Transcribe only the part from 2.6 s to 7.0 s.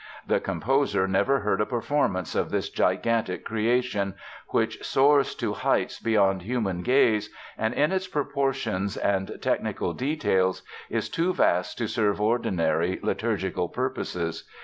gigantic creation, which soars to heights beyond human